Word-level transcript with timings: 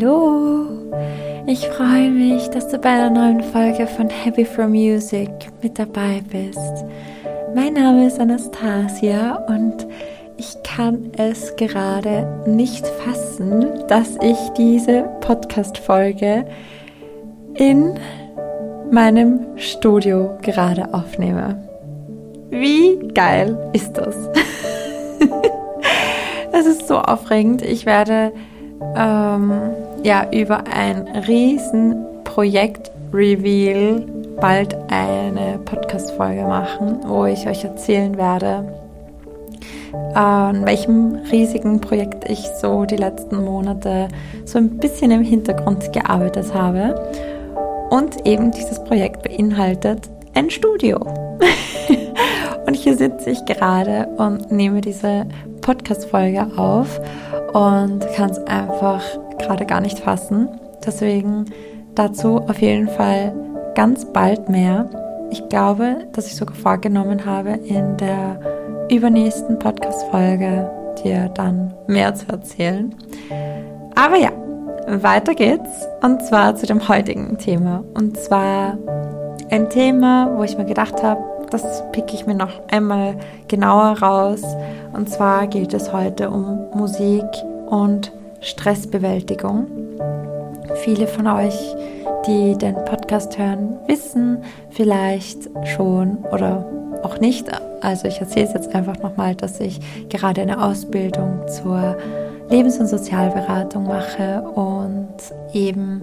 Hallo! 0.00 0.66
Ich 1.46 1.66
freue 1.68 2.10
mich, 2.10 2.48
dass 2.48 2.68
du 2.68 2.78
bei 2.78 2.88
einer 2.88 3.10
neuen 3.10 3.42
Folge 3.42 3.86
von 3.86 4.08
Happy 4.08 4.46
from 4.46 4.70
Music 4.70 5.30
mit 5.62 5.78
dabei 5.78 6.22
bist. 6.30 6.84
Mein 7.54 7.74
Name 7.74 8.06
ist 8.06 8.18
Anastasia 8.18 9.34
und 9.48 9.86
ich 10.38 10.56
kann 10.62 11.10
es 11.18 11.54
gerade 11.56 12.42
nicht 12.46 12.86
fassen, 12.86 13.66
dass 13.88 14.16
ich 14.22 14.38
diese 14.56 15.02
Podcast-Folge 15.20 16.46
in 17.54 17.94
meinem 18.90 19.40
Studio 19.56 20.38
gerade 20.40 20.94
aufnehme. 20.94 21.62
Wie 22.48 22.98
geil 23.12 23.70
ist 23.74 23.92
das? 23.94 24.14
es 26.52 26.66
ist 26.66 26.88
so 26.88 26.98
aufregend. 26.98 27.60
Ich 27.60 27.84
werde 27.84 28.32
ähm, 28.96 29.52
ja 30.02 30.26
über 30.32 30.64
ein 30.66 31.06
Riesenprojekt 31.26 32.90
Reveal 33.12 34.04
bald 34.40 34.76
eine 34.90 35.58
Podcast-Folge 35.64 36.42
machen, 36.42 37.00
wo 37.06 37.26
ich 37.26 37.46
euch 37.46 37.64
erzählen 37.64 38.16
werde, 38.16 38.64
an 40.14 40.64
welchem 40.64 41.16
riesigen 41.30 41.80
Projekt 41.80 42.28
ich 42.28 42.46
so 42.60 42.84
die 42.84 42.96
letzten 42.96 43.44
Monate 43.44 44.08
so 44.44 44.58
ein 44.58 44.78
bisschen 44.78 45.10
im 45.10 45.22
Hintergrund 45.22 45.92
gearbeitet 45.92 46.54
habe. 46.54 46.94
Und 47.90 48.26
eben 48.26 48.52
dieses 48.52 48.82
Projekt 48.84 49.22
beinhaltet 49.22 50.08
ein 50.34 50.48
Studio. 50.48 50.98
und 52.66 52.74
hier 52.74 52.96
sitze 52.96 53.30
ich 53.30 53.44
gerade 53.44 54.06
und 54.16 54.52
nehme 54.52 54.80
diese 54.80 55.26
Podcast-Folge 55.60 56.46
auf 56.56 57.00
und 57.52 58.00
kann 58.14 58.30
es 58.30 58.38
einfach 58.46 59.02
gerade 59.38 59.66
gar 59.66 59.80
nicht 59.80 59.98
fassen. 59.98 60.48
Deswegen 60.84 61.46
dazu 61.94 62.36
auf 62.36 62.60
jeden 62.60 62.88
Fall 62.88 63.34
ganz 63.74 64.04
bald 64.04 64.48
mehr. 64.48 64.88
Ich 65.30 65.48
glaube, 65.48 66.08
dass 66.12 66.26
ich 66.26 66.36
sogar 66.36 66.56
vorgenommen 66.56 67.24
habe, 67.24 67.50
in 67.50 67.96
der 67.96 68.40
übernächsten 68.90 69.58
Podcast-Folge 69.58 70.70
dir 71.04 71.28
dann 71.34 71.72
mehr 71.86 72.14
zu 72.14 72.28
erzählen. 72.28 72.94
Aber 73.94 74.16
ja, 74.16 74.30
weiter 74.86 75.34
geht's 75.34 75.86
und 76.02 76.22
zwar 76.22 76.56
zu 76.56 76.66
dem 76.66 76.88
heutigen 76.88 77.38
Thema. 77.38 77.84
Und 77.94 78.16
zwar 78.16 78.76
ein 79.50 79.68
Thema, 79.70 80.32
wo 80.36 80.42
ich 80.42 80.56
mir 80.56 80.64
gedacht 80.64 81.02
habe, 81.02 81.20
das 81.50 81.82
picke 81.92 82.14
ich 82.14 82.26
mir 82.26 82.34
noch 82.34 82.52
einmal 82.70 83.16
genauer 83.48 83.98
raus. 84.00 84.42
Und 84.92 85.08
zwar 85.10 85.46
geht 85.46 85.74
es 85.74 85.92
heute 85.92 86.30
um 86.30 86.66
Musik 86.74 87.24
und 87.66 88.12
Stressbewältigung. 88.40 89.66
Viele 90.82 91.06
von 91.06 91.26
euch, 91.26 91.76
die 92.26 92.56
den 92.56 92.74
Podcast 92.84 93.38
hören, 93.38 93.78
wissen 93.86 94.38
vielleicht 94.70 95.50
schon 95.64 96.18
oder 96.32 96.64
auch 97.02 97.18
nicht. 97.18 97.46
Also 97.80 98.08
ich 98.08 98.20
erzähle 98.20 98.46
es 98.46 98.52
jetzt 98.52 98.74
einfach 98.74 98.98
nochmal, 98.98 99.34
dass 99.34 99.60
ich 99.60 99.80
gerade 100.08 100.42
eine 100.42 100.62
Ausbildung 100.62 101.46
zur 101.48 101.96
Lebens- 102.50 102.78
und 102.78 102.88
Sozialberatung 102.88 103.86
mache 103.86 104.42
und 104.42 105.08
eben 105.52 106.02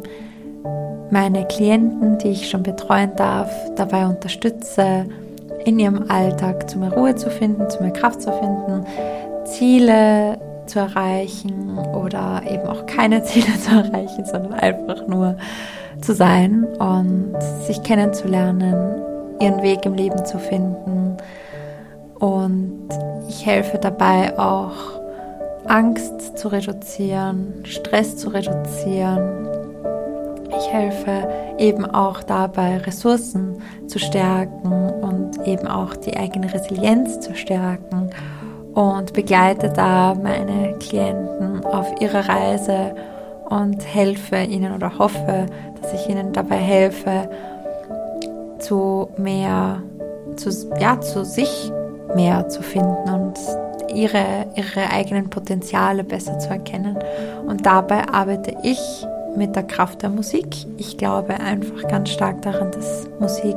meine 1.12 1.46
Klienten, 1.48 2.18
die 2.18 2.30
ich 2.30 2.50
schon 2.50 2.64
betreuen 2.64 3.12
darf, 3.16 3.50
dabei 3.76 4.06
unterstütze, 4.08 5.06
in 5.68 5.80
ihrem 5.80 6.10
Alltag 6.10 6.70
zu 6.70 6.80
mehr 6.80 6.94
Ruhe 6.94 7.14
zu 7.16 7.30
finden, 7.30 7.70
zu 7.70 7.84
mehr 7.84 7.92
Kraft 7.92 8.22
zu 8.22 8.32
finden, 8.32 8.86
Ziele 9.44 10.40
zu 10.66 10.80
erreichen 10.80 11.78
oder 11.78 12.42
eben 12.50 12.68
auch 12.68 12.86
keine 12.86 13.22
Ziele 13.26 13.54
zu 13.60 13.72
erreichen, 13.72 14.26
sondern 14.26 14.54
einfach 14.54 15.06
nur 15.08 15.36
zu 16.02 16.14
sein 16.14 16.64
und 16.80 17.36
sich 17.66 17.84
kennenzulernen, 17.84 19.02
ihren 19.42 19.62
Weg 19.62 19.86
im 19.86 19.94
Leben 19.94 20.26
zu 20.26 20.40
finden. 20.40 21.18
Und 22.18 22.88
ich 23.28 23.46
helfe 23.46 23.78
dabei 23.78 24.40
auch, 24.40 24.74
Angst 25.68 26.38
zu 26.38 26.48
reduzieren, 26.48 27.66
Stress 27.66 28.16
zu 28.16 28.30
reduzieren, 28.30 29.50
ich 30.58 30.72
helfe 30.72 31.28
eben 31.58 31.86
auch 31.86 32.24
dabei, 32.24 32.78
Ressourcen 32.78 33.62
zu 33.88 34.00
stärken 34.00 34.72
und 35.02 35.48
eben 35.48 35.68
auch 35.68 35.96
die 35.96 36.18
eigene 36.18 36.54
Resilienz 36.54 37.20
zu 37.20 37.36
stärken 37.36 38.10
und 38.74 39.14
begleite 39.14 39.70
da 39.70 40.16
meine 40.16 40.74
Klienten 40.80 41.66
auf 41.66 42.00
ihrer 42.00 42.28
Reise 42.28 42.96
und 43.50 43.82
helfe 43.82 44.38
ihnen 44.38 44.74
oder 44.74 45.00
hoffe, 45.00 45.46
dass 45.82 45.94
ich 45.94 46.10
ihnen 46.10 46.34
dabei 46.34 46.58
helfe, 46.58 47.30
zu 48.60 49.10
mehr, 49.18 49.82
zu, 50.36 50.50
ja, 50.80 51.00
zu 51.00 51.24
sich 51.24 51.72
mehr 52.16 52.50
zu 52.50 52.62
finden 52.62 53.10
und 53.10 53.40
ihre, 53.94 54.48
ihre 54.56 54.92
eigenen 54.92 55.30
Potenziale 55.30 56.04
besser 56.04 56.40
zu 56.40 56.50
erkennen. 56.50 56.98
Und 57.48 57.66
dabei 57.66 58.08
arbeite 58.10 58.56
ich 58.64 59.06
mit 59.38 59.56
der 59.56 59.64
Kraft 59.64 60.02
der 60.02 60.10
Musik. 60.10 60.48
Ich 60.78 60.98
glaube 60.98 61.40
einfach 61.40 61.88
ganz 61.88 62.10
stark 62.10 62.42
daran, 62.42 62.72
dass 62.72 63.08
Musik 63.20 63.56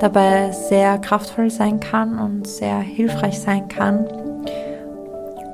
dabei 0.00 0.50
sehr 0.50 0.98
kraftvoll 0.98 1.50
sein 1.50 1.80
kann 1.80 2.18
und 2.18 2.46
sehr 2.46 2.78
hilfreich 2.78 3.40
sein 3.40 3.68
kann. 3.68 4.06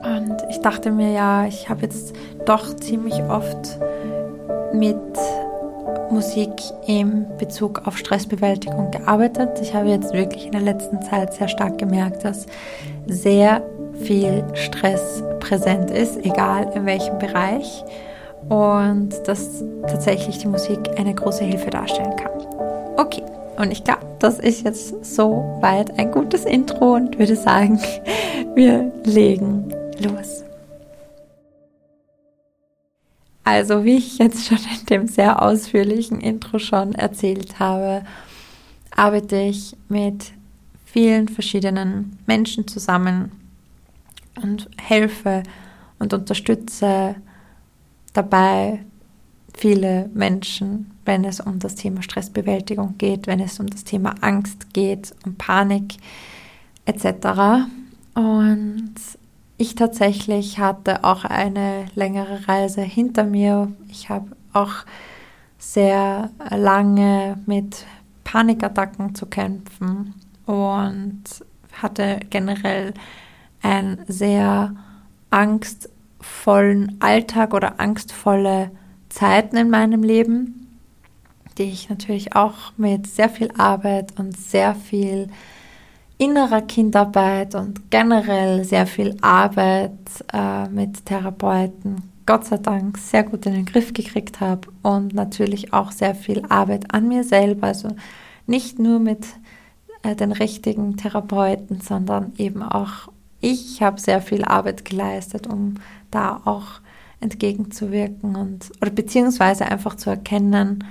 Und 0.05 0.37
ich 0.51 0.59
dachte 0.61 0.91
mir 0.91 1.13
ja, 1.13 1.47
ich 1.47 1.69
habe 1.69 1.83
jetzt 1.83 2.15
doch 2.45 2.75
ziemlich 2.77 3.23
oft 3.29 3.79
mit 4.73 4.97
Musik 6.11 6.51
im 6.87 7.27
Bezug 7.39 7.87
auf 7.87 7.97
Stressbewältigung 7.97 8.91
gearbeitet. 8.91 9.61
Ich 9.61 9.75
habe 9.75 9.89
jetzt 9.89 10.13
wirklich 10.13 10.47
in 10.47 10.53
der 10.53 10.61
letzten 10.61 11.01
Zeit 11.03 11.35
sehr 11.35 11.49
stark 11.49 11.79
gemerkt, 11.79 12.25
dass 12.25 12.47
sehr 13.07 13.63
viel 13.95 14.45
Stress 14.55 15.23
präsent 15.41 15.91
ist, 15.91 16.25
egal 16.25 16.71
in 16.75 16.87
welchem 16.87 17.19
Bereich 17.19 17.85
und 18.49 19.11
dass 19.27 19.63
tatsächlich 19.83 20.39
die 20.39 20.49
Musik 20.49 20.79
eine 20.97 21.15
große 21.15 21.45
Hilfe 21.45 21.71
darstellen 21.71 22.17
kann. 22.17 22.33
Okay, 22.97 23.23
und 23.57 23.71
ich 23.71 23.85
glaube, 23.85 24.07
das 24.19 24.39
ist 24.39 24.65
jetzt 24.65 25.05
so 25.05 25.59
weit 25.61 25.99
ein 25.99 26.11
gutes 26.11 26.45
Intro 26.45 26.95
und 26.95 27.19
würde 27.19 27.37
sagen, 27.37 27.79
wir 28.55 28.93
legen 29.05 29.73
los. 30.01 30.45
Also, 33.45 33.85
wie 33.85 33.97
ich 33.97 34.19
jetzt 34.19 34.47
schon 34.47 34.59
in 34.59 34.87
dem 34.87 35.09
sehr 35.09 35.43
ausführlichen 35.43 36.21
Intro 36.21 36.59
schon 36.59 36.95
erzählt 36.95 37.59
habe, 37.59 38.05
arbeite 38.91 39.37
ich 39.37 39.77
mit 39.89 40.33
vielen 40.85 41.29
verschiedenen 41.29 42.19
Menschen 42.27 42.69
zusammen 42.69 43.33
und 44.43 44.69
helfe 44.81 45.43
und 45.99 46.13
unterstütze 46.15 47.17
dabei 48.13 48.85
viele 49.55 50.11
Menschen, 50.15 50.91
wenn 51.05 51.25
es 51.25 51.41
um 51.41 51.59
das 51.59 51.75
Thema 51.75 52.03
Stressbewältigung 52.03 52.97
geht, 52.99 53.27
wenn 53.27 53.41
es 53.41 53.61
um 53.61 53.69
das 53.69 53.85
Thema 53.85 54.15
Angst 54.21 54.73
geht, 54.73 55.15
um 55.25 55.35
Panik 55.35 55.97
etc. 56.87 57.67
Und 58.15 58.95
ich 59.59 59.75
tatsächlich 59.75 60.59
hatte 60.59 61.05
auch 61.05 61.25
eine 61.25 61.87
längere 61.95 62.49
Reise 62.49 62.83
hinter 62.83 63.25
mir. 63.25 63.73
Ich 63.89 64.09
habe 64.09 64.37
auch 64.53 64.85
sehr 65.59 66.31
lange 66.51 67.39
mit 67.47 67.87
Panikattacken 68.25 69.15
zu 69.15 69.27
kämpfen 69.27 70.15
und 70.47 71.23
hatte 71.81 72.21
generell 72.31 72.93
ein 73.63 73.99
sehr 74.09 74.75
Angst 75.31 75.89
vollen 76.23 76.97
Alltag 77.01 77.53
oder 77.53 77.81
angstvolle 77.81 78.71
Zeiten 79.09 79.57
in 79.57 79.71
meinem 79.71 80.03
Leben, 80.03 80.79
die 81.59 81.65
ich 81.65 81.91
natürlich 81.91 82.35
auch 82.35 82.73
mit 82.77 83.07
sehr 83.07 83.29
viel 83.29 83.51
Arbeit 83.59 84.19
und 84.19 84.37
sehr 84.37 84.75
viel 84.75 85.29
innerer 86.17 86.63
Kindarbeit 86.63 87.55
und 87.55 87.91
generell 87.91 88.65
sehr 88.65 88.87
viel 88.87 89.17
Arbeit 89.21 89.99
äh, 90.33 90.69
mit 90.69 91.05
Therapeuten 91.05 92.13
Gott 92.27 92.45
sei 92.45 92.59
Dank 92.59 92.99
sehr 92.99 93.25
gut 93.25 93.47
in 93.47 93.55
den 93.55 93.65
Griff 93.65 93.93
gekriegt 93.93 94.41
habe 94.41 94.69
und 94.83 95.15
natürlich 95.15 95.73
auch 95.73 95.91
sehr 95.91 96.15
viel 96.15 96.43
Arbeit 96.49 96.95
an 96.95 97.09
mir 97.09 97.25
selber, 97.25 97.69
also 97.69 97.89
nicht 98.47 98.79
nur 98.79 99.01
mit 99.01 99.27
äh, 100.03 100.15
den 100.15 100.33
richtigen 100.33 100.97
Therapeuten, 100.97 101.81
sondern 101.81 102.33
eben 102.37 102.63
auch 102.63 103.09
ich 103.43 103.83
habe 103.83 104.01
sehr 104.01 104.23
viel 104.23 104.45
Arbeit 104.45 104.87
geleistet, 104.87 105.47
um 105.47 105.75
da 106.11 106.41
auch 106.45 106.81
entgegenzuwirken 107.21 108.37
und 108.37 108.71
oder 108.81 108.91
beziehungsweise 108.91 109.67
einfach 109.67 109.97
zu 109.97 110.11
erkennen, 110.11 110.85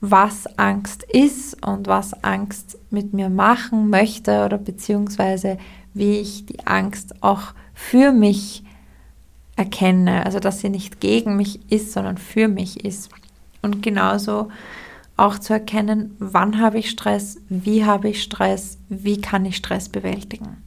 was 0.00 0.46
Angst 0.58 1.02
ist 1.04 1.66
und 1.66 1.86
was 1.86 2.22
Angst 2.22 2.78
mit 2.90 3.14
mir 3.14 3.30
machen 3.30 3.90
möchte 3.90 4.44
oder 4.44 4.58
beziehungsweise 4.58 5.58
wie 5.94 6.18
ich 6.18 6.46
die 6.46 6.66
Angst 6.66 7.22
auch 7.22 7.54
für 7.72 8.12
mich 8.12 8.62
erkenne, 9.56 10.26
also 10.26 10.40
dass 10.40 10.60
sie 10.60 10.68
nicht 10.68 11.00
gegen 11.00 11.36
mich 11.36 11.72
ist, 11.72 11.92
sondern 11.92 12.18
für 12.18 12.48
mich 12.48 12.84
ist. 12.84 13.08
Und 13.62 13.82
genauso 13.82 14.48
auch 15.16 15.38
zu 15.38 15.52
erkennen, 15.52 16.16
wann 16.18 16.60
habe 16.60 16.78
ich 16.78 16.90
Stress, 16.90 17.38
wie 17.48 17.84
habe 17.84 18.08
ich 18.10 18.22
Stress, 18.22 18.78
wie 18.88 19.20
kann 19.20 19.44
ich 19.46 19.56
Stress 19.56 19.88
bewältigen. 19.88 20.58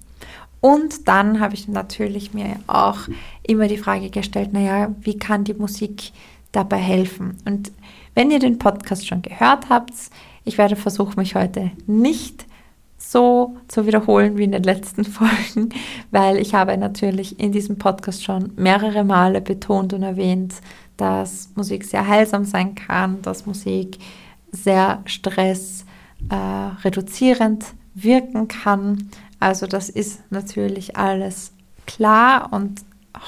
Und 0.62 1.07
dann 1.07 1.39
habe 1.39 1.54
ich 1.54 1.68
natürlich 1.68 2.33
mir 2.33 2.57
auch 2.68 3.00
immer 3.44 3.68
die 3.68 3.77
Frage 3.77 4.09
gestellt, 4.09 4.54
naja, 4.54 4.94
wie 5.01 5.18
kann 5.18 5.44
die 5.44 5.54
Musik 5.54 6.12
dabei 6.51 6.77
helfen? 6.77 7.38
Und 7.45 7.71
wenn 8.15 8.31
ihr 8.31 8.39
den 8.39 8.57
Podcast 8.57 9.07
schon 9.07 9.21
gehört 9.21 9.69
habt, 9.69 9.94
ich 10.44 10.57
werde 10.57 10.75
versuchen, 10.75 11.13
mich 11.18 11.36
heute 11.36 11.71
nicht 11.86 12.45
so 12.98 13.56
zu 13.68 13.86
wiederholen 13.86 14.38
wie 14.38 14.44
in 14.44 14.51
den 14.51 14.63
letzten 14.63 15.06
Folgen, 15.06 15.69
weil 16.12 16.38
ich 16.38 16.56
habe 16.56 16.77
natürlich 16.77 17.39
in 17.39 17.51
diesem 17.51 17.77
Podcast 17.77 18.24
schon 18.24 18.51
mehrere 18.56 19.04
Male 19.04 19.42
betont 19.42 19.94
und 19.94 20.04
erwähnt, 20.04 20.56
dass 20.98 21.50
Musik 21.56 21.86
sehr 21.86 22.07
heilsam 22.07 22.45
sein 22.45 22.75
kann, 22.75 23.21
dass 23.21 23.45
Musik 23.45 24.00
sehr 24.51 25.01
stressreduzierend 25.06 27.63
äh, 27.63 27.68
wirken 27.94 28.48
kann. 28.48 29.09
Also 29.39 29.67
das 29.67 29.89
ist 29.89 30.21
natürlich 30.31 30.97
alles 30.97 31.51
klar 31.85 32.51
und 32.51 32.81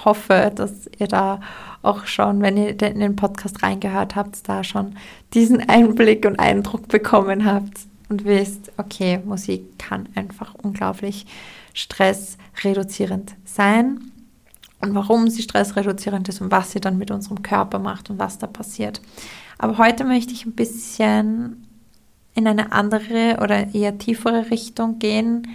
hoffe, 0.06 0.51
dass 0.53 0.89
ihr 0.97 1.07
da 1.07 1.39
auch 1.81 2.06
schon, 2.06 2.41
wenn 2.41 2.57
ihr 2.57 2.79
in 2.81 3.00
den 3.00 3.15
Podcast 3.15 3.63
reingehört 3.63 4.15
habt, 4.15 4.47
da 4.47 4.63
schon 4.63 4.95
diesen 5.33 5.67
Einblick 5.67 6.25
und 6.25 6.39
Eindruck 6.39 6.88
bekommen 6.88 7.45
habt 7.45 7.88
und 8.09 8.25
wisst, 8.25 8.71
okay, 8.77 9.19
Musik 9.23 9.79
kann 9.79 10.09
einfach 10.15 10.56
unglaublich 10.56 11.25
stressreduzierend 11.73 13.35
sein 13.45 14.11
und 14.81 14.95
warum 14.95 15.29
sie 15.29 15.44
stressreduzierend 15.44 16.27
ist 16.29 16.41
und 16.41 16.51
was 16.51 16.71
sie 16.71 16.79
dann 16.79 16.97
mit 16.97 17.11
unserem 17.11 17.41
Körper 17.41 17.79
macht 17.79 18.09
und 18.09 18.19
was 18.19 18.38
da 18.38 18.47
passiert. 18.47 19.01
Aber 19.57 19.77
heute 19.77 20.03
möchte 20.06 20.33
ich 20.33 20.45
ein 20.45 20.53
bisschen 20.53 21.67
in 22.33 22.47
eine 22.47 22.71
andere 22.71 23.38
oder 23.41 23.73
eher 23.73 23.97
tiefere 23.97 24.50
Richtung 24.50 25.00
gehen, 25.00 25.47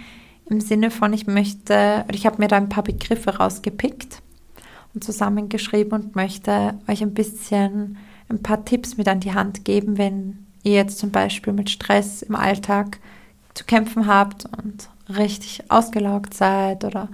im 0.49 0.61
Sinne 0.61 0.91
von, 0.91 1.13
ich 1.13 1.27
möchte, 1.27 2.05
ich 2.11 2.25
habe 2.25 2.37
mir 2.39 2.47
da 2.47 2.57
ein 2.57 2.69
paar 2.69 2.83
Begriffe 2.83 3.37
rausgepickt 3.37 4.21
und 4.93 5.03
zusammengeschrieben 5.03 5.93
und 5.93 6.15
möchte 6.15 6.75
euch 6.87 7.01
ein 7.01 7.13
bisschen 7.13 7.97
ein 8.29 8.41
paar 8.41 8.65
Tipps 8.65 8.97
mit 8.97 9.07
an 9.07 9.19
die 9.19 9.33
Hand 9.33 9.65
geben, 9.65 9.97
wenn 9.97 10.45
ihr 10.63 10.73
jetzt 10.73 10.97
zum 10.99 11.11
Beispiel 11.11 11.53
mit 11.53 11.69
Stress 11.69 12.21
im 12.21 12.35
Alltag 12.35 12.99
zu 13.53 13.65
kämpfen 13.65 14.07
habt 14.07 14.45
und 14.57 14.89
richtig 15.09 15.63
ausgelaugt 15.69 16.33
seid 16.33 16.83
oder 16.83 17.09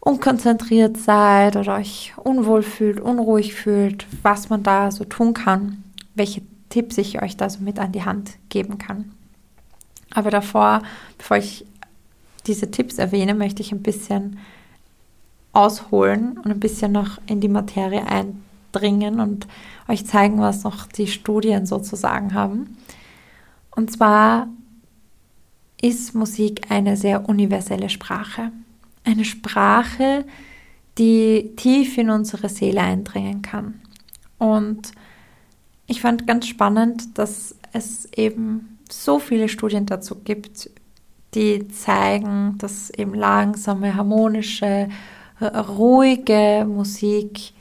unkonzentriert 0.00 0.96
seid 0.96 1.56
oder 1.56 1.76
euch 1.76 2.12
unwohl 2.16 2.62
fühlt, 2.62 3.00
unruhig 3.00 3.54
fühlt, 3.54 4.06
was 4.22 4.48
man 4.48 4.62
da 4.62 4.90
so 4.90 5.04
tun 5.04 5.34
kann, 5.34 5.82
welche 6.14 6.42
Tipps 6.68 6.98
ich 6.98 7.22
euch 7.22 7.36
da 7.36 7.50
so 7.50 7.60
mit 7.60 7.78
an 7.78 7.92
die 7.92 8.04
Hand 8.04 8.32
geben 8.48 8.78
kann. 8.78 9.12
Aber 10.12 10.30
davor, 10.30 10.82
bevor 11.18 11.36
ich 11.36 11.66
diese 12.46 12.70
Tipps 12.70 12.98
erwähne, 12.98 13.34
möchte 13.34 13.62
ich 13.62 13.72
ein 13.72 13.82
bisschen 13.82 14.38
ausholen 15.52 16.38
und 16.38 16.50
ein 16.50 16.60
bisschen 16.60 16.92
noch 16.92 17.18
in 17.26 17.40
die 17.40 17.48
Materie 17.48 18.04
eindringen 18.06 19.20
und 19.20 19.46
euch 19.88 20.06
zeigen, 20.06 20.38
was 20.38 20.64
noch 20.64 20.86
die 20.86 21.08
Studien 21.08 21.66
sozusagen 21.66 22.34
haben. 22.34 22.76
Und 23.74 23.90
zwar 23.90 24.48
ist 25.80 26.14
Musik 26.14 26.70
eine 26.70 26.96
sehr 26.96 27.28
universelle 27.28 27.88
Sprache. 27.88 28.52
Eine 29.04 29.24
Sprache, 29.24 30.24
die 30.98 31.52
tief 31.56 31.96
in 31.96 32.10
unsere 32.10 32.48
Seele 32.48 32.82
eindringen 32.82 33.42
kann. 33.42 33.80
Und 34.38 34.92
ich 35.86 36.00
fand 36.00 36.26
ganz 36.26 36.46
spannend, 36.46 37.18
dass 37.18 37.56
es 37.72 38.06
eben 38.12 38.78
so 38.88 39.18
viele 39.18 39.48
Studien 39.48 39.86
dazu 39.86 40.16
gibt, 40.16 40.70
die 41.34 41.68
zeigen, 41.68 42.56
dass 42.58 42.90
eben 42.90 43.14
langsame, 43.14 43.94
harmonische, 43.94 44.88
ruhige 45.40 46.66
Musik 46.68 47.52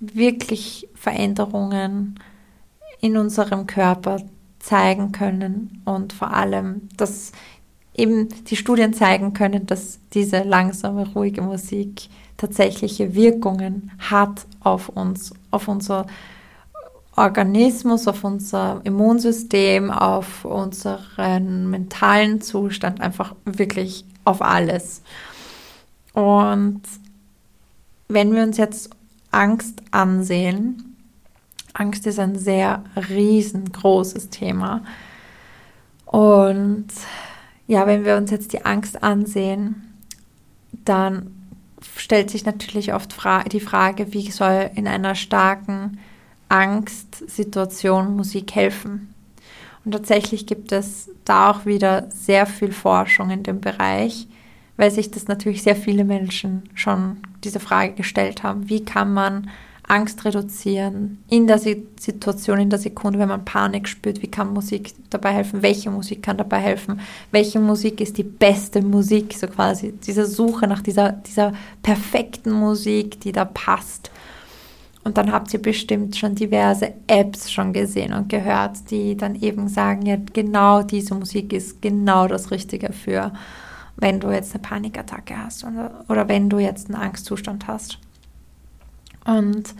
wirklich 0.00 0.88
Veränderungen 0.94 2.18
in 3.00 3.16
unserem 3.16 3.66
Körper 3.66 4.22
zeigen 4.58 5.12
können 5.12 5.82
und 5.84 6.12
vor 6.12 6.32
allem, 6.32 6.88
dass 6.96 7.32
eben 7.94 8.28
die 8.44 8.56
Studien 8.56 8.94
zeigen 8.94 9.34
können, 9.34 9.66
dass 9.66 10.00
diese 10.12 10.42
langsame, 10.42 11.06
ruhige 11.14 11.42
Musik 11.42 12.08
tatsächliche 12.36 13.14
Wirkungen 13.14 13.92
hat 13.98 14.46
auf 14.60 14.88
uns, 14.88 15.32
auf 15.50 15.68
unser 15.68 16.06
Organismus, 17.16 18.08
auf 18.08 18.24
unser 18.24 18.80
Immunsystem, 18.84 19.90
auf 19.90 20.44
unseren 20.44 21.70
mentalen 21.70 22.40
Zustand, 22.40 23.00
einfach 23.00 23.34
wirklich 23.44 24.04
auf 24.24 24.42
alles. 24.42 25.02
Und 26.12 26.82
wenn 28.08 28.34
wir 28.34 28.42
uns 28.42 28.56
jetzt 28.56 28.90
Angst 29.30 29.82
ansehen, 29.90 30.96
Angst 31.72 32.06
ist 32.06 32.18
ein 32.18 32.38
sehr 32.38 32.84
riesengroßes 32.96 34.30
Thema. 34.30 34.82
Und 36.06 36.86
ja, 37.66 37.86
wenn 37.86 38.04
wir 38.04 38.16
uns 38.16 38.30
jetzt 38.30 38.52
die 38.52 38.64
Angst 38.64 39.02
ansehen, 39.02 39.94
dann 40.84 41.34
stellt 41.96 42.30
sich 42.30 42.44
natürlich 42.44 42.92
oft 42.94 43.12
fra 43.12 43.42
die 43.44 43.60
Frage, 43.60 44.12
wie 44.12 44.30
soll 44.30 44.70
in 44.74 44.86
einer 44.86 45.14
starken 45.14 45.98
Angstsituation 46.48 48.16
Musik 48.16 48.54
helfen? 48.54 49.14
Und 49.84 49.92
tatsächlich 49.92 50.46
gibt 50.46 50.72
es 50.72 51.10
da 51.24 51.50
auch 51.50 51.66
wieder 51.66 52.08
sehr 52.10 52.46
viel 52.46 52.72
Forschung 52.72 53.30
in 53.30 53.42
dem 53.42 53.60
Bereich, 53.60 54.26
weil 54.76 54.90
sich 54.90 55.10
das 55.10 55.28
natürlich 55.28 55.62
sehr 55.62 55.76
viele 55.76 56.04
Menschen 56.04 56.62
schon 56.74 57.18
diese 57.44 57.60
Frage 57.60 57.92
gestellt 57.92 58.42
haben. 58.42 58.68
Wie 58.68 58.84
kann 58.84 59.12
man 59.12 59.50
Angst 59.86 60.24
reduzieren 60.24 61.22
in 61.28 61.46
der 61.46 61.58
Situation, 61.58 62.58
in 62.58 62.70
der 62.70 62.78
Sekunde, 62.78 63.18
wenn 63.18 63.28
man 63.28 63.44
Panik 63.44 63.86
spürt? 63.86 64.22
Wie 64.22 64.30
kann 64.30 64.54
Musik 64.54 64.94
dabei 65.10 65.32
helfen? 65.32 65.62
Welche 65.62 65.90
Musik 65.90 66.22
kann 66.22 66.38
dabei 66.38 66.58
helfen? 66.58 67.00
Welche 67.30 67.60
Musik 67.60 68.00
ist 68.00 68.16
die 68.16 68.22
beste 68.22 68.80
Musik? 68.80 69.34
So 69.34 69.46
quasi 69.46 69.92
diese 69.92 70.24
Suche 70.26 70.66
nach 70.66 70.80
dieser, 70.80 71.12
dieser 71.12 71.52
perfekten 71.82 72.52
Musik, 72.52 73.20
die 73.20 73.32
da 73.32 73.44
passt. 73.44 74.10
Und 75.04 75.18
dann 75.18 75.30
habt 75.30 75.52
ihr 75.52 75.60
bestimmt 75.60 76.16
schon 76.16 76.34
diverse 76.34 76.94
Apps 77.06 77.52
schon 77.52 77.74
gesehen 77.74 78.14
und 78.14 78.30
gehört, 78.30 78.90
die 78.90 79.16
dann 79.16 79.34
eben 79.34 79.68
sagen, 79.68 80.06
ja, 80.06 80.16
genau 80.32 80.82
diese 80.82 81.14
Musik 81.14 81.52
ist 81.52 81.82
genau 81.82 82.26
das 82.26 82.50
Richtige 82.50 82.92
für 82.92 83.32
wenn 83.96 84.20
du 84.20 84.30
jetzt 84.30 84.54
eine 84.54 84.62
Panikattacke 84.62 85.36
hast 85.36 85.64
oder, 85.64 86.04
oder 86.08 86.28
wenn 86.28 86.48
du 86.48 86.58
jetzt 86.58 86.88
einen 86.90 87.00
Angstzustand 87.00 87.66
hast. 87.68 87.98
Und 89.24 89.74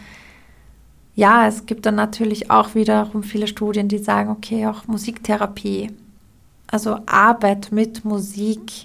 ja, 1.16 1.46
es 1.46 1.66
gibt 1.66 1.86
dann 1.86 1.94
natürlich 1.94 2.50
auch 2.50 2.74
wiederum 2.74 3.22
viele 3.22 3.46
Studien, 3.46 3.88
die 3.88 3.98
sagen, 3.98 4.30
okay, 4.30 4.66
auch 4.66 4.86
Musiktherapie, 4.86 5.90
also 6.66 6.98
Arbeit 7.06 7.70
mit 7.70 8.04
Musik 8.04 8.84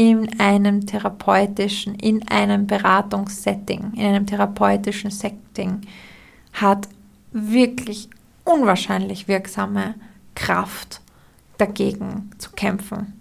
in 0.00 0.40
einem 0.40 0.86
therapeutischen, 0.86 1.94
in 1.94 2.26
einem 2.28 2.66
Beratungssetting, 2.66 3.92
in 3.94 4.06
einem 4.06 4.26
therapeutischen 4.26 5.10
Setting 5.10 5.82
hat 6.54 6.88
wirklich 7.32 8.08
unwahrscheinlich 8.44 9.28
wirksame 9.28 9.94
Kraft 10.34 11.02
dagegen 11.58 12.30
zu 12.38 12.52
kämpfen 12.52 13.20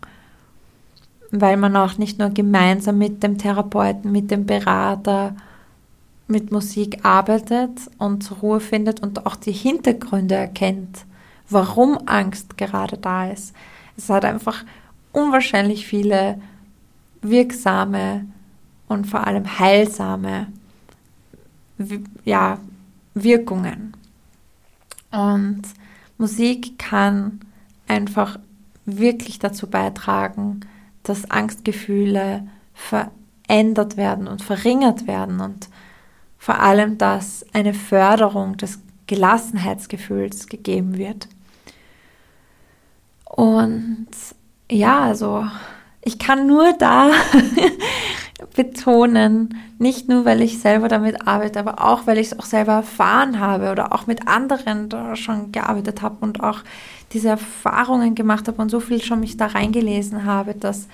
weil 1.31 1.57
man 1.57 1.75
auch 1.75 1.97
nicht 1.97 2.19
nur 2.19 2.29
gemeinsam 2.29 2.97
mit 2.97 3.23
dem 3.23 3.37
Therapeuten, 3.37 4.11
mit 4.11 4.31
dem 4.31 4.45
Berater, 4.45 5.35
mit 6.27 6.51
Musik 6.51 7.05
arbeitet 7.05 7.71
und 7.97 8.23
zur 8.23 8.37
Ruhe 8.37 8.59
findet 8.59 9.01
und 9.01 9.25
auch 9.25 9.35
die 9.35 9.51
Hintergründe 9.51 10.35
erkennt, 10.35 11.05
warum 11.49 11.99
Angst 12.05 12.57
gerade 12.57 12.97
da 12.97 13.29
ist. 13.29 13.53
Es 13.97 14.09
hat 14.09 14.25
einfach 14.25 14.63
unwahrscheinlich 15.11 15.85
viele 15.87 16.39
wirksame 17.21 18.25
und 18.87 19.05
vor 19.05 19.25
allem 19.25 19.59
heilsame 19.59 20.47
ja, 22.25 22.57
Wirkungen. 23.13 23.95
Und 25.11 25.63
Musik 26.17 26.77
kann 26.77 27.39
einfach 27.87 28.39
wirklich 28.85 29.39
dazu 29.39 29.67
beitragen, 29.67 30.61
dass 31.03 31.29
Angstgefühle 31.31 32.47
verändert 32.73 33.97
werden 33.97 34.27
und 34.27 34.41
verringert 34.41 35.07
werden 35.07 35.39
und 35.39 35.69
vor 36.37 36.59
allem, 36.59 36.97
dass 36.97 37.45
eine 37.53 37.73
Förderung 37.73 38.57
des 38.57 38.79
Gelassenheitsgefühls 39.07 40.47
gegeben 40.47 40.97
wird. 40.97 41.27
Und 43.25 44.07
ja, 44.71 44.99
also 44.99 45.45
ich 46.01 46.17
kann 46.17 46.47
nur 46.47 46.73
da 46.73 47.11
betonen, 48.55 49.57
nicht 49.79 50.07
nur, 50.07 50.25
weil 50.25 50.41
ich 50.41 50.59
selber 50.59 50.87
damit 50.87 51.27
arbeite, 51.27 51.59
aber 51.59 51.83
auch, 51.85 52.07
weil 52.07 52.17
ich 52.17 52.27
es 52.27 52.39
auch 52.39 52.45
selber 52.45 52.73
erfahren 52.73 53.39
habe 53.39 53.71
oder 53.71 53.93
auch 53.93 54.07
mit 54.07 54.27
anderen 54.27 54.89
schon 55.15 55.51
gearbeitet 55.51 56.01
habe 56.01 56.17
und 56.21 56.41
auch 56.41 56.59
diese 57.11 57.29
Erfahrungen 57.29 58.15
gemacht 58.15 58.47
habe 58.47 58.61
und 58.61 58.69
so 58.69 58.79
viel 58.79 59.01
schon 59.01 59.19
mich 59.19 59.37
da 59.37 59.47
reingelesen 59.47 60.25
habe, 60.25 60.53
dass 60.53 60.87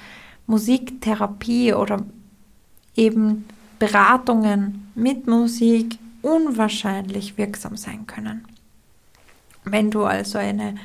Musiktherapie 0.47 1.73
oder 1.73 2.03
eben 2.95 3.45
Beratungen 3.79 4.91
mit 4.95 5.27
Musik 5.27 5.97
unwahrscheinlich 6.21 7.37
wirksam 7.37 7.77
sein 7.77 8.07
können. 8.07 8.45
Wenn 9.63 9.91
du 9.91 10.03
also 10.03 10.37
eine 10.37 10.75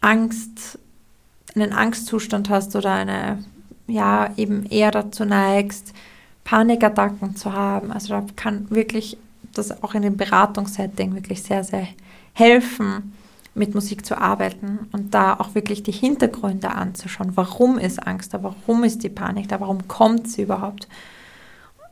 Angst, 0.00 0.78
einen 1.54 1.72
Angstzustand 1.72 2.50
hast 2.50 2.74
oder 2.76 2.92
eine, 2.92 3.44
ja, 3.86 4.30
eben 4.36 4.66
eher 4.66 4.90
dazu 4.90 5.24
neigst, 5.24 5.92
Panikattacken 6.44 7.36
zu 7.36 7.52
haben, 7.52 7.90
also 7.90 8.08
da 8.08 8.26
kann 8.36 8.70
wirklich 8.70 9.16
das 9.54 9.82
auch 9.82 9.94
in 9.94 10.02
dem 10.02 10.16
Beratungssetting 10.16 11.14
wirklich 11.14 11.42
sehr, 11.42 11.64
sehr 11.64 11.88
helfen, 12.32 13.14
mit 13.54 13.74
Musik 13.74 14.04
zu 14.04 14.18
arbeiten 14.18 14.88
und 14.92 15.14
da 15.14 15.34
auch 15.34 15.54
wirklich 15.54 15.82
die 15.84 15.92
Hintergründe 15.92 16.70
anzuschauen. 16.70 17.36
Warum 17.36 17.78
ist 17.78 18.04
Angst 18.04 18.34
da? 18.34 18.42
Warum 18.42 18.82
ist 18.82 19.04
die 19.04 19.08
Panik 19.08 19.48
da? 19.48 19.60
Warum 19.60 19.86
kommt 19.86 20.28
sie 20.28 20.42
überhaupt? 20.42 20.88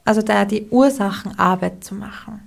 Also 0.04 0.23
da 0.23 0.44
die 0.44 0.66
Ursachenarbeit 0.71 1.85
zu 1.85 1.94
machen. 1.94 2.40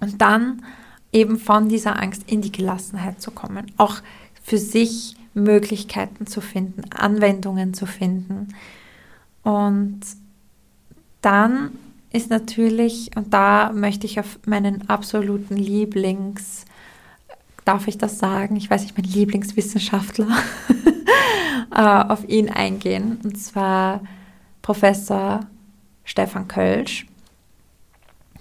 Und 0.00 0.20
dann 0.20 0.64
eben 1.12 1.38
von 1.38 1.68
dieser 1.68 2.00
Angst 2.02 2.24
in 2.26 2.42
die 2.42 2.50
Gelassenheit 2.50 3.22
zu 3.22 3.30
kommen. 3.30 3.70
Auch 3.76 3.98
für 4.42 4.58
sich 4.58 5.16
Möglichkeiten 5.34 6.26
zu 6.26 6.40
finden, 6.40 6.82
Anwendungen 6.92 7.74
zu 7.74 7.86
finden. 7.86 8.48
Und 9.42 10.00
dann 11.20 11.72
ist 12.12 12.30
natürlich, 12.30 13.10
und 13.16 13.34
da 13.34 13.72
möchte 13.72 14.06
ich 14.06 14.20
auf 14.20 14.38
meinen 14.46 14.88
absoluten 14.88 15.56
Lieblings- 15.56 16.64
darf 17.64 17.88
ich 17.88 17.98
das 17.98 18.18
sagen? 18.18 18.56
Ich 18.56 18.70
weiß 18.70 18.82
nicht, 18.82 18.96
mein 18.96 19.06
Lieblingswissenschaftler, 19.06 20.28
äh, 21.74 21.80
auf 21.80 22.28
ihn 22.28 22.50
eingehen. 22.50 23.18
Und 23.22 23.38
zwar 23.38 24.02
Professor 24.62 25.40
Stefan 26.04 26.48
Kölsch. 26.48 27.06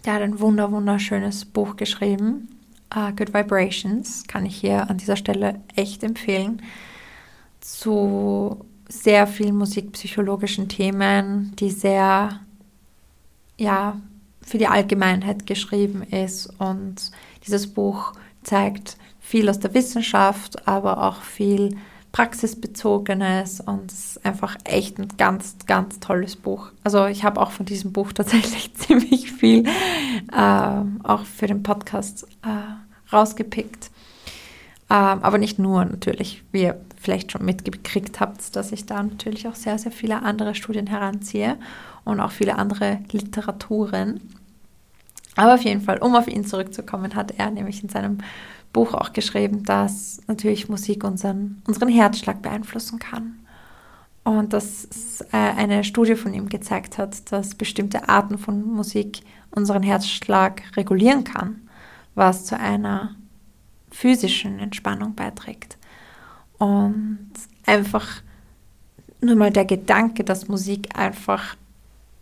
Der 0.05 0.13
hat 0.13 0.21
ein 0.21 0.39
wunder, 0.39 0.71
wunderschönes 0.71 1.45
Buch 1.45 1.77
geschrieben. 1.77 2.52
Uh, 2.95 3.11
Good 3.15 3.33
Vibrations 3.33 4.23
kann 4.27 4.45
ich 4.45 4.55
hier 4.55 4.89
an 4.89 4.97
dieser 4.97 5.15
Stelle 5.15 5.61
echt 5.75 6.03
empfehlen. 6.03 6.61
Zu 7.59 8.65
sehr 8.87 9.25
vielen 9.25 9.57
musikpsychologischen 9.57 10.69
Themen, 10.69 11.55
die 11.57 11.71
sehr, 11.71 12.39
ja, 13.57 13.99
für 14.41 14.57
die 14.57 14.67
Allgemeinheit 14.67 15.47
geschrieben 15.47 16.03
ist. 16.03 16.47
Und 16.59 17.11
dieses 17.45 17.73
Buch 17.73 18.13
zeigt 18.43 18.97
viel 19.19 19.49
aus 19.49 19.59
der 19.59 19.73
Wissenschaft, 19.73 20.67
aber 20.67 21.03
auch 21.03 21.21
viel 21.21 21.77
praxisbezogenes 22.11 23.59
und 23.59 23.91
einfach 24.21 24.55
echt 24.65 24.99
ein 24.99 25.07
ganz, 25.17 25.55
ganz 25.65 25.99
tolles 25.99 26.35
Buch. 26.35 26.69
Also 26.83 27.07
ich 27.07 27.23
habe 27.23 27.41
auch 27.41 27.49
von 27.49 27.65
diesem 27.65 27.91
Buch 27.91 28.13
tatsächlich 28.13 28.73
ziemlich 28.75 29.31
viel 29.31 29.65
äh, 30.31 30.81
auch 31.03 31.25
für 31.25 31.47
den 31.47 31.63
Podcast 31.63 32.27
äh, 32.43 32.82
rausgepickt. 33.13 33.91
Ähm, 34.89 35.19
aber 35.21 35.37
nicht 35.37 35.59
nur 35.59 35.85
natürlich, 35.85 36.43
wie 36.51 36.63
ihr 36.63 36.81
vielleicht 36.99 37.31
schon 37.31 37.45
mitgekriegt 37.45 38.19
habt, 38.19 38.55
dass 38.55 38.71
ich 38.71 38.85
da 38.85 39.01
natürlich 39.01 39.47
auch 39.47 39.55
sehr, 39.55 39.77
sehr 39.77 39.91
viele 39.91 40.21
andere 40.21 40.55
Studien 40.55 40.87
heranziehe 40.87 41.57
und 42.05 42.19
auch 42.19 42.31
viele 42.31 42.57
andere 42.57 42.99
Literaturen. 43.11 44.21
Aber 45.35 45.55
auf 45.55 45.61
jeden 45.61 45.81
Fall, 45.81 45.97
um 45.97 46.15
auf 46.15 46.27
ihn 46.27 46.45
zurückzukommen, 46.45 47.15
hat 47.15 47.31
er 47.37 47.49
nämlich 47.49 47.81
in 47.81 47.89
seinem 47.89 48.19
Buch 48.71 48.93
auch 48.93 49.13
geschrieben, 49.13 49.63
dass 49.63 50.21
natürlich 50.27 50.69
Musik 50.69 51.03
unseren, 51.03 51.61
unseren 51.67 51.89
Herzschlag 51.89 52.41
beeinflussen 52.41 52.99
kann. 52.99 53.39
Und 54.23 54.53
dass 54.53 55.21
äh, 55.31 55.37
eine 55.37 55.83
Studie 55.83 56.15
von 56.15 56.33
ihm 56.33 56.47
gezeigt 56.49 56.97
hat, 56.97 57.31
dass 57.31 57.55
bestimmte 57.55 58.07
Arten 58.07 58.37
von 58.37 58.65
Musik 58.65 59.21
unseren 59.51 59.83
Herzschlag 59.83 60.63
regulieren 60.77 61.23
kann, 61.23 61.62
was 62.15 62.45
zu 62.45 62.59
einer 62.59 63.15
physischen 63.91 64.59
Entspannung 64.59 65.15
beiträgt. 65.15 65.77
Und 66.57 67.31
einfach 67.65 68.21
nur 69.21 69.35
mal 69.35 69.51
der 69.51 69.65
Gedanke, 69.65 70.23
dass 70.23 70.47
Musik 70.47 70.97
einfach 70.97 71.55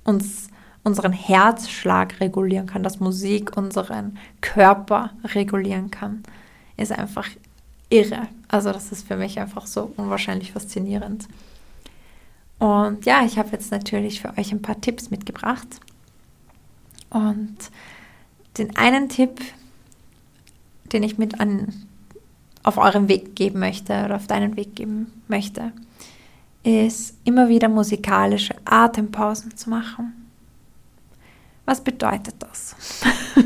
uns 0.03 0.49
unseren 0.83 1.13
Herzschlag 1.13 2.19
regulieren 2.19 2.65
kann, 2.65 2.81
dass 2.81 2.99
Musik 2.99 3.55
unseren 3.55 4.17
Körper 4.41 5.11
regulieren 5.23 5.91
kann 5.91 6.23
ist 6.81 6.91
einfach 6.91 7.27
irre. 7.89 8.27
Also 8.47 8.71
das 8.71 8.91
ist 8.91 9.07
für 9.07 9.15
mich 9.15 9.39
einfach 9.39 9.67
so 9.67 9.93
unwahrscheinlich 9.97 10.51
faszinierend. 10.51 11.27
Und 12.59 13.05
ja, 13.05 13.23
ich 13.25 13.37
habe 13.37 13.49
jetzt 13.51 13.71
natürlich 13.71 14.21
für 14.21 14.37
euch 14.37 14.51
ein 14.51 14.61
paar 14.61 14.79
Tipps 14.79 15.09
mitgebracht. 15.09 15.67
Und 17.09 17.57
den 18.57 18.75
einen 18.77 19.09
Tipp, 19.09 19.41
den 20.93 21.03
ich 21.03 21.17
mit 21.17 21.39
an, 21.39 21.73
auf 22.63 22.77
eurem 22.77 23.07
Weg 23.07 23.35
geben 23.35 23.59
möchte 23.59 24.05
oder 24.05 24.15
auf 24.15 24.27
deinen 24.27 24.55
Weg 24.55 24.75
geben 24.75 25.11
möchte, 25.27 25.71
ist 26.63 27.15
immer 27.23 27.49
wieder 27.49 27.69
musikalische 27.69 28.55
Atempausen 28.65 29.57
zu 29.57 29.69
machen. 29.69 30.13
Was 31.65 31.83
bedeutet 31.83 32.35
das? 32.39 32.75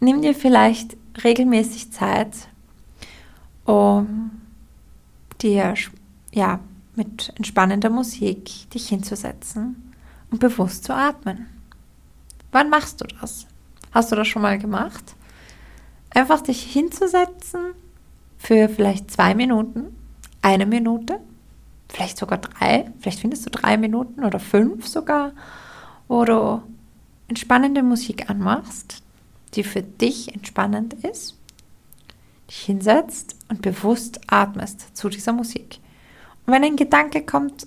Nimm 0.00 0.20
dir 0.20 0.34
vielleicht 0.34 0.96
regelmäßig 1.22 1.92
Zeit, 1.92 2.48
um 3.64 4.32
dir 5.40 5.74
ja, 6.32 6.60
mit 6.96 7.32
entspannender 7.36 7.90
Musik 7.90 8.70
dich 8.70 8.88
hinzusetzen 8.88 9.92
und 10.30 10.40
bewusst 10.40 10.84
zu 10.84 10.94
atmen. 10.94 11.46
Wann 12.52 12.70
machst 12.70 13.00
du 13.00 13.06
das? 13.20 13.46
Hast 13.92 14.12
du 14.12 14.16
das 14.16 14.28
schon 14.28 14.42
mal 14.42 14.58
gemacht? 14.58 15.14
Einfach 16.14 16.40
dich 16.40 16.62
hinzusetzen 16.62 17.74
für 18.38 18.68
vielleicht 18.68 19.10
zwei 19.10 19.34
Minuten, 19.34 19.96
eine 20.42 20.64
Minute, 20.64 21.20
vielleicht 21.88 22.18
sogar 22.18 22.38
drei, 22.38 22.90
vielleicht 23.00 23.20
findest 23.20 23.46
du 23.46 23.50
drei 23.50 23.76
Minuten 23.76 24.24
oder 24.24 24.38
fünf 24.38 24.86
sogar, 24.86 25.32
wo 26.08 26.24
du 26.24 26.62
entspannende 27.28 27.82
Musik 27.82 28.30
anmachst, 28.30 29.02
die 29.54 29.64
für 29.64 29.82
dich 29.82 30.34
entspannend 30.34 30.94
ist, 30.94 31.36
dich 32.48 32.60
hinsetzt 32.60 33.36
und 33.48 33.62
bewusst 33.62 34.20
atmest 34.26 34.96
zu 34.96 35.08
dieser 35.08 35.32
Musik. 35.32 35.78
Und 36.46 36.52
wenn 36.52 36.64
ein 36.64 36.76
Gedanke 36.76 37.24
kommt, 37.24 37.66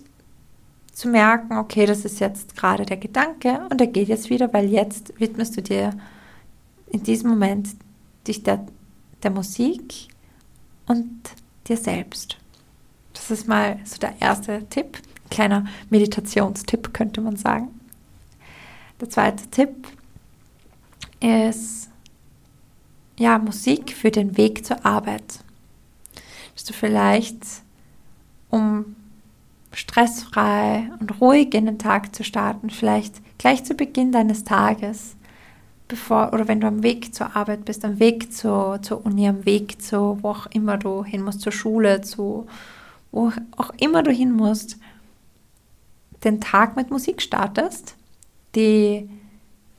zu 0.94 1.10
merken, 1.10 1.58
okay, 1.58 1.86
das 1.86 2.06
ist 2.06 2.20
jetzt 2.20 2.56
gerade 2.56 2.86
der 2.86 2.98
Gedanke 2.98 3.62
und 3.70 3.80
er 3.80 3.88
geht 3.88 4.08
jetzt 4.08 4.30
wieder, 4.30 4.52
weil 4.52 4.68
jetzt 4.70 5.20
widmest 5.20 5.56
du 5.56 5.62
dir 5.62 5.92
in 6.88 7.04
diesem 7.04 7.30
Moment 7.30 7.70
dich 8.28 8.44
der, 8.44 8.66
der 9.24 9.32
Musik 9.32 10.08
und 10.86 11.10
dir 11.68 11.78
selbst. 11.78 12.38
Das 13.14 13.32
ist 13.32 13.48
mal 13.48 13.80
so 13.84 13.98
der 13.98 14.14
erste 14.22 14.68
Tipp, 14.70 15.02
kleiner 15.30 15.66
Meditationstipp 15.90 16.94
könnte 16.94 17.22
man 17.22 17.36
sagen. 17.36 17.70
Der 19.02 19.10
zweite 19.10 19.48
Tipp 19.48 19.88
ist 21.20 21.90
ja 23.18 23.38
Musik 23.38 23.94
für 23.94 24.12
den 24.12 24.38
Weg 24.38 24.66
zur 24.66 24.86
Arbeit. 24.86 25.40
Dass 26.54 26.64
du 26.64 26.74
vielleicht, 26.74 27.44
um 28.50 28.96
stressfrei 29.72 30.90
und 31.00 31.22
ruhig 31.22 31.54
in 31.54 31.66
den 31.66 31.80
Tag 31.80 32.16
zu 32.16 32.24
starten, 32.24 32.70
vielleicht 32.70 33.16
gleich 33.38 33.64
zu 33.64 33.76
Beginn 33.76 34.12
deines 34.12 34.44
Tages, 34.44 35.17
bevor 35.88 36.34
oder 36.34 36.48
wenn 36.48 36.60
du 36.60 36.68
am 36.68 36.84
Weg 36.84 37.14
zur 37.16 37.36
Arbeit 37.36 37.66
bist, 37.66 37.86
am 37.86 38.00
Weg 38.00 38.34
zur, 38.34 38.82
zur 38.82 39.06
Uni, 39.06 39.28
am 39.28 39.46
Weg 39.46 39.82
zu 39.82 40.20
wo 40.22 40.30
auch 40.30 40.48
immer 40.48 40.78
du 40.78 41.04
hin 41.04 41.24
musst, 41.24 41.42
zur 41.42 41.52
Schule, 41.52 42.02
zu 42.02 42.48
wo 43.12 43.32
auch 43.56 43.72
immer 43.80 44.04
du 44.04 44.12
hin 44.12 44.32
musst, 44.32 44.78
den 46.24 46.42
Tag 46.42 46.76
mit 46.76 46.90
Musik 46.90 47.22
startest, 47.22 47.96
die 48.56 49.10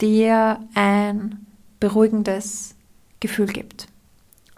dir 0.01 0.61
ein 0.75 1.47
beruhigendes 1.81 2.75
Gefühl 3.21 3.47
gibt. 3.47 3.89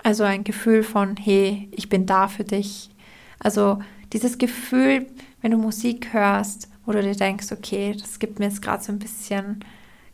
Also 0.02 0.24
ein 0.24 0.44
Gefühl 0.44 0.82
von, 0.82 1.16
hey, 1.16 1.68
ich 1.72 1.88
bin 1.88 2.06
da 2.06 2.28
für 2.28 2.44
dich. 2.44 2.90
Also 3.38 3.80
dieses 4.12 4.38
Gefühl, 4.38 5.06
wenn 5.42 5.50
du 5.50 5.58
Musik 5.58 6.12
hörst, 6.12 6.68
wo 6.84 6.92
du 6.92 7.02
dir 7.02 7.14
denkst, 7.14 7.52
okay, 7.52 7.94
das 7.98 8.18
gibt 8.18 8.38
mir 8.38 8.46
jetzt 8.46 8.62
gerade 8.62 8.82
so 8.82 8.92
ein 8.92 8.98
bisschen 8.98 9.64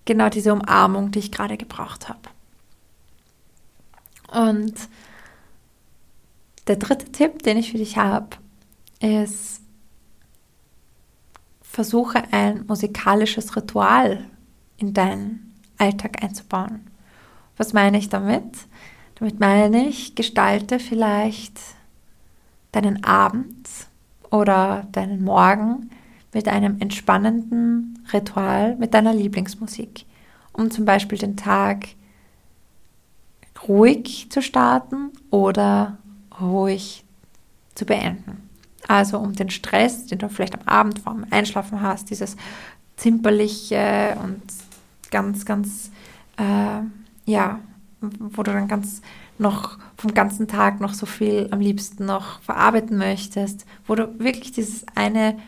genau 0.06 0.30
diese 0.30 0.52
Umarmung, 0.52 1.10
die 1.10 1.18
ich 1.18 1.32
gerade 1.32 1.58
gebraucht 1.58 2.08
habe. 2.08 2.20
Und 4.28 4.74
der 6.66 6.76
dritte 6.76 7.12
Tipp, 7.12 7.42
den 7.42 7.58
ich 7.58 7.70
für 7.72 7.78
dich 7.78 7.98
habe, 7.98 8.28
ist, 9.00 9.60
versuche 11.62 12.24
ein 12.32 12.64
musikalisches 12.66 13.54
Ritual 13.54 14.24
in 14.78 14.94
deinen 14.94 15.54
Alltag 15.78 16.22
einzubauen. 16.22 16.86
Was 17.56 17.72
meine 17.72 17.98
ich 17.98 18.08
damit? 18.08 18.44
Damit 19.16 19.40
meine 19.40 19.86
ich, 19.86 20.14
gestalte 20.14 20.78
vielleicht 20.78 21.58
deinen 22.72 23.04
Abend 23.04 23.68
oder 24.30 24.86
deinen 24.92 25.22
Morgen 25.22 25.90
mit 26.36 26.48
einem 26.48 26.78
entspannenden 26.80 27.98
Ritual 28.12 28.76
mit 28.76 28.92
deiner 28.92 29.14
Lieblingsmusik, 29.14 30.04
um 30.52 30.70
zum 30.70 30.84
Beispiel 30.84 31.16
den 31.16 31.34
Tag 31.34 31.86
ruhig 33.66 34.26
zu 34.28 34.42
starten 34.42 35.12
oder 35.30 35.96
ruhig 36.38 37.04
zu 37.74 37.86
beenden. 37.86 38.50
Also 38.86 39.16
um 39.18 39.32
den 39.32 39.48
Stress, 39.48 40.04
den 40.04 40.18
du 40.18 40.28
vielleicht 40.28 40.60
am 40.60 40.68
Abend 40.68 40.98
vor 40.98 41.14
dem 41.14 41.24
Einschlafen 41.30 41.80
hast, 41.80 42.10
dieses 42.10 42.36
zimperliche 42.96 44.18
und 44.22 44.42
ganz, 45.10 45.46
ganz, 45.46 45.90
äh, 46.36 46.82
ja, 47.24 47.60
wo 48.02 48.42
du 48.42 48.52
dann 48.52 48.68
ganz 48.68 49.00
noch 49.38 49.78
vom 49.96 50.12
ganzen 50.12 50.48
Tag 50.48 50.82
noch 50.82 50.92
so 50.92 51.06
viel 51.06 51.48
am 51.50 51.60
liebsten 51.60 52.04
noch 52.04 52.42
verarbeiten 52.42 52.98
möchtest, 52.98 53.64
wo 53.86 53.94
du 53.94 54.18
wirklich 54.18 54.52
dieses 54.52 54.84
eine, 54.94 55.38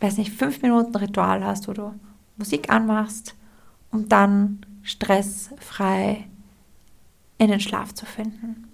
weiß 0.00 0.18
nicht, 0.18 0.32
fünf 0.32 0.62
Minuten 0.62 0.94
Ritual 0.96 1.44
hast, 1.44 1.68
wo 1.68 1.72
du 1.72 1.94
Musik 2.36 2.70
anmachst, 2.70 3.34
um 3.90 4.08
dann 4.08 4.60
stressfrei 4.82 6.24
in 7.38 7.48
den 7.48 7.60
Schlaf 7.60 7.94
zu 7.94 8.06
finden. 8.06 8.68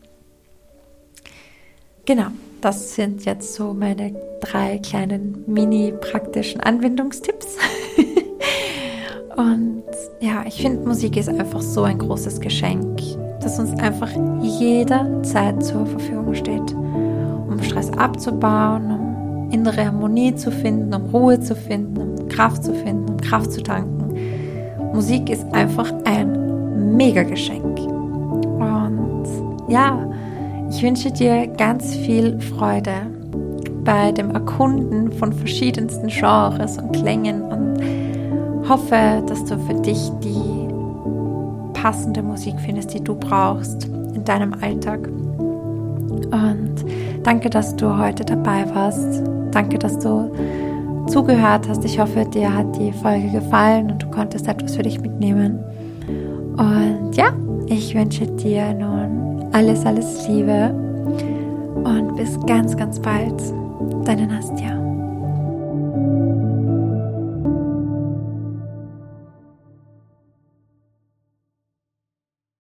Genau, 2.07 2.27
das 2.61 2.95
sind 2.95 3.25
jetzt 3.25 3.55
so 3.55 3.73
meine 3.73 4.15
drei 4.41 4.79
kleinen 4.79 5.45
mini-praktischen 5.47 6.61
Anwendungstipps. 6.61 7.57
Und 9.37 9.85
ja, 10.21 10.45
ich 10.47 10.61
finde, 10.61 10.87
Musik 10.87 11.17
ist 11.17 11.29
einfach 11.29 11.63
so 11.63 11.83
ein 11.83 11.99
großes 11.99 12.41
Geschenk, 12.41 13.01
das 13.41 13.59
uns 13.59 13.73
einfach 13.81 14.11
jederzeit 14.43 15.65
zur 15.65 15.87
Verfügung 15.87 16.35
steht, 16.35 16.73
um 16.73 17.59
Stress 17.63 17.91
abzubauen, 17.93 18.91
um 18.91 19.04
innere 19.55 19.87
Harmonie 19.87 20.35
zu 20.35 20.51
finden, 20.51 20.93
um 20.93 21.05
Ruhe 21.11 21.41
zu 21.41 21.55
finden, 21.55 21.97
um 21.97 22.29
Kraft 22.29 22.65
zu 22.65 22.75
finden, 22.75 23.11
um 23.11 23.17
Kraft 23.19 23.53
zu 23.53 23.63
tanken. 23.63 23.95
Musik 24.93 25.31
ist 25.31 25.45
einfach 25.55 25.93
ein 26.05 26.97
mega 26.97 27.23
Geschenk. 27.23 27.79
Und 27.79 29.27
ja, 29.69 30.11
ich 30.71 30.83
wünsche 30.83 31.11
dir 31.13 31.47
ganz 31.47 31.95
viel 31.95 32.41
Freude 32.41 32.93
bei 33.85 34.13
dem 34.13 34.31
Erkunden 34.31 35.13
von 35.13 35.33
verschiedensten 35.33 36.09
Genres 36.09 36.79
und 36.79 36.93
Klängen 36.93 37.43
und 37.43 38.69
hoffe, 38.69 39.23
dass 39.27 39.45
du 39.45 39.59
für 39.59 39.75
dich 39.75 40.11
die 40.23 40.65
passende 41.81 42.23
Musik 42.23 42.55
findest, 42.65 42.95
die 42.95 43.05
du 43.05 43.15
brauchst 43.15 43.85
in 44.15 44.25
deinem 44.25 44.55
Alltag. 44.63 45.07
Und 45.07 46.75
danke, 47.23 47.51
dass 47.51 47.77
du 47.77 47.99
heute 47.99 48.25
dabei 48.25 48.65
warst. 48.75 49.34
Danke, 49.55 49.79
dass 49.79 49.99
du 49.99 50.31
zugehört 51.07 51.69
hast. 51.69 51.85
Ich 51.85 51.99
hoffe, 51.99 52.25
dir 52.25 52.53
hat 52.53 52.77
die 52.77 52.93
Folge 52.93 53.31
gefallen 53.31 53.91
und 53.93 54.03
du 54.03 54.11
konntest 54.11 54.49
etwas 54.49 54.77
für 54.77 54.83
dich 54.83 55.01
mitnehmen. 55.01 55.59
Und 56.57 57.17
ja, 57.17 57.33
ich 57.67 57.95
wünsche 57.95 58.27
dir 58.27 58.75
nun 58.75 59.45
alles, 59.53 59.87
alles 59.87 60.27
Liebe 60.29 60.75
und 61.85 62.17
bis 62.17 62.39
ganz, 62.47 62.77
ganz 62.77 63.01
bald. 63.01 63.41
Deine 64.05 64.27
Nastja. 64.27 64.74